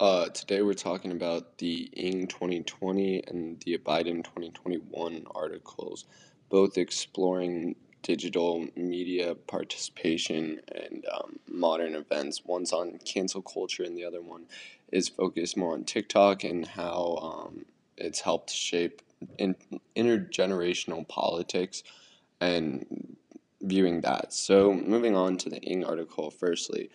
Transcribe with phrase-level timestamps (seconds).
[0.00, 6.04] Uh, today we're talking about the Ng 2020 and the Abidin 2021 articles,
[6.48, 12.42] both exploring digital media participation and um, modern events.
[12.44, 14.44] One's on cancel culture, and the other one
[14.92, 17.64] is focused more on TikTok and how um,
[17.96, 19.02] it's helped shape
[19.36, 19.56] in,
[19.96, 21.82] intergenerational politics
[22.40, 23.16] and
[23.62, 24.32] viewing that.
[24.32, 26.88] So, moving on to the Ng article, firstly,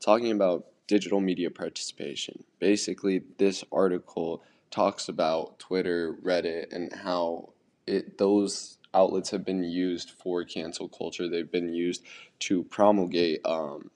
[0.00, 2.42] talking about digital media participation.
[2.58, 7.50] Basically, this article talks about Twitter, Reddit, and how
[7.86, 11.28] it those outlets have been used for cancel culture.
[11.28, 12.04] They've been used
[12.40, 13.90] to promulgate um,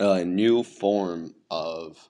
[0.00, 2.08] a new form of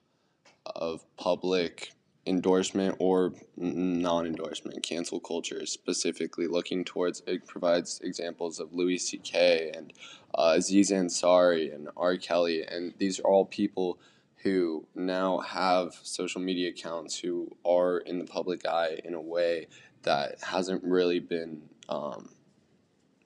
[0.65, 1.91] of public
[2.25, 9.71] endorsement or non-endorsement cancel culture is specifically looking towards it provides examples of Louis C.K.
[9.75, 9.91] and
[10.33, 12.15] uh, Aziz Ansari and R.
[12.15, 13.99] Kelly and these are all people
[14.37, 19.67] who now have social media accounts who are in the public eye in a way
[20.03, 22.29] that hasn't really been um,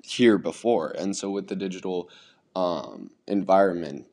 [0.03, 2.09] here before and so with the digital
[2.55, 4.07] um, environment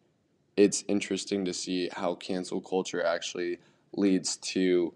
[0.59, 3.59] it's interesting to see how cancel culture actually
[3.99, 4.93] leads to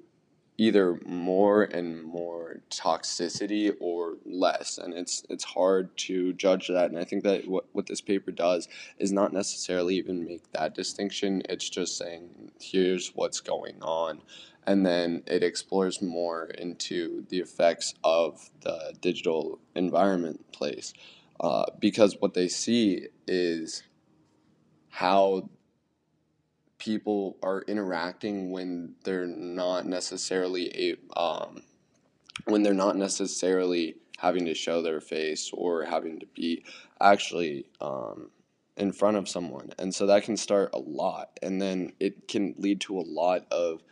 [0.60, 6.98] either more and more toxicity or less and it's it's hard to judge that and
[6.98, 8.68] i think that what, what this paper does
[8.98, 14.20] is not necessarily even make that distinction it's just saying here's what's going on
[14.66, 20.92] and then it explores more into the effects of the digital environment place
[21.40, 23.84] uh, because what they see is
[24.88, 25.48] how
[26.78, 31.62] people are interacting when they're not necessarily a um,
[32.44, 36.64] when they're not necessarily having to show their face or having to be
[37.00, 38.30] actually um,
[38.76, 39.70] in front of someone.
[39.78, 41.38] And so that can start a lot.
[41.42, 43.82] And then it can lead to a lot of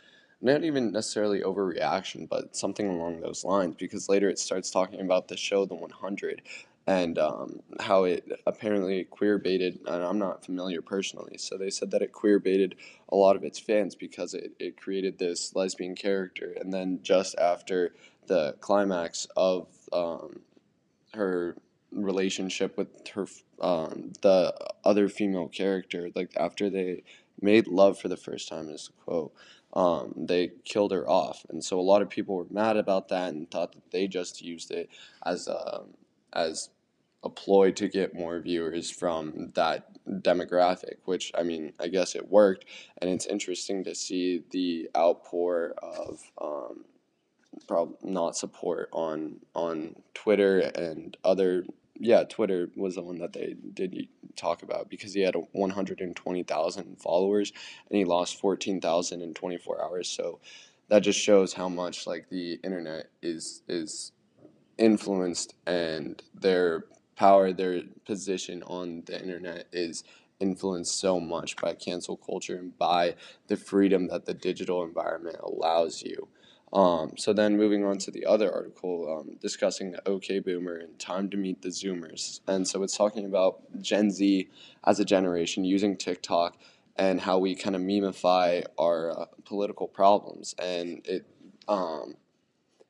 [0.41, 5.27] not even necessarily overreaction but something along those lines because later it starts talking about
[5.27, 6.41] the show the 100
[6.87, 11.91] and um, how it apparently queer baited, and I'm not familiar personally, so they said
[11.91, 12.75] that it queer baited
[13.09, 17.37] a lot of its fans because it, it created this lesbian character, and then just
[17.37, 17.93] after
[18.27, 20.39] the climax of um,
[21.13, 21.57] her
[21.91, 23.27] relationship with her
[23.59, 24.53] um, the
[24.85, 27.03] other female character, like after they
[27.41, 29.33] made love for the first time, is the quote.
[29.73, 33.33] Um, they killed her off, and so a lot of people were mad about that
[33.33, 34.89] and thought that they just used it
[35.25, 35.81] as a
[36.31, 36.69] as
[37.23, 42.29] a ploy to get more viewers from that demographic, which I mean, I guess it
[42.29, 42.65] worked,
[43.01, 46.85] and it's interesting to see the outpour of um,
[47.67, 51.65] prob- not support on on Twitter and other.
[51.99, 57.51] Yeah, Twitter was the one that they did talk about because he had 120,000 followers
[57.89, 60.07] and he lost 14,000 in 24 hours.
[60.07, 60.39] So
[60.89, 64.11] that just shows how much like the internet is is
[64.77, 66.85] influenced and their
[67.17, 70.03] power, their position on the internet is
[70.39, 73.15] influenced so much by cancel culture and by
[73.47, 76.27] the freedom that the digital environment allows you.
[76.71, 80.99] Um, so then moving on to the other article um, discussing the OK Boomer and
[80.99, 82.41] time to meet the Zoomers.
[82.45, 84.49] And so it's talking about Gen Z
[84.85, 86.57] as a generation using TikTok
[86.97, 90.55] and how we kind of memify our uh, political problems.
[90.59, 91.25] And it
[91.69, 92.15] um,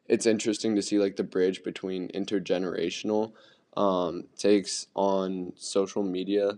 [0.08, 3.34] it's interesting to see like the bridge between intergenerational
[3.78, 6.58] um, takes on social media,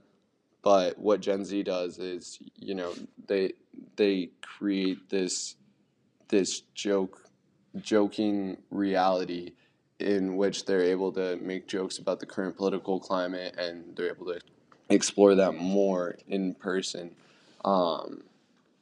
[0.64, 2.94] but what Gen Z does is, you know,
[3.28, 3.54] they
[3.98, 5.56] they create this
[6.30, 7.26] this joke
[7.82, 9.52] joking reality
[10.00, 14.26] in which they're able to make jokes about the current political climate and they're able
[14.26, 14.40] to
[14.90, 17.12] explore that more in person.
[17.66, 18.24] Um,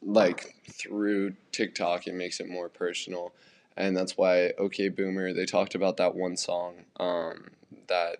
[0.04, 3.34] like through TikTok, it makes it more personal.
[3.75, 7.50] And that's why OK Boomer, they talked about that one song um,
[7.88, 8.18] that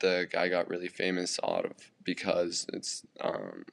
[0.00, 1.72] the guy got really famous out of
[2.04, 3.64] because it's um,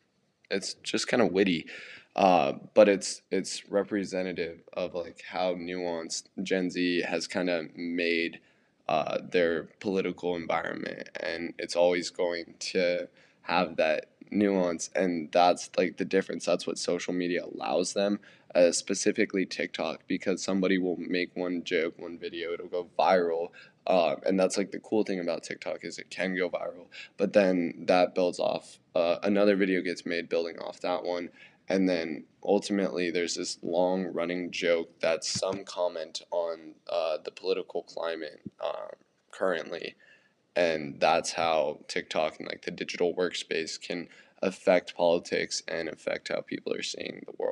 [0.49, 1.67] it's just kind of witty,
[2.15, 8.40] uh, but it's it's representative of like how nuanced Gen Z has kind of made
[8.87, 13.07] uh, their political environment, and it's always going to
[13.43, 16.46] have that nuance, and that's like the difference.
[16.46, 18.19] That's what social media allows them,
[18.55, 23.49] uh, specifically TikTok, because somebody will make one joke, one video, it'll go viral,
[23.87, 26.87] uh, and that's like the cool thing about TikTok is it can go viral,
[27.17, 28.79] but then that builds off.
[28.93, 31.29] Uh, another video gets made building off that one,
[31.67, 37.83] and then ultimately there's this long running joke that's some comment on uh, the political
[37.83, 38.89] climate uh,
[39.31, 39.95] currently,
[40.55, 44.07] and that's how TikTok and like the digital workspace can
[44.43, 47.49] affect politics and affect how people are seeing the world.